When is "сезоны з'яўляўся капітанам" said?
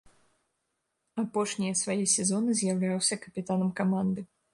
2.15-3.69